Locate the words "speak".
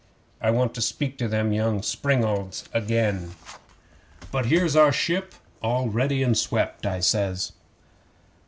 0.81-1.19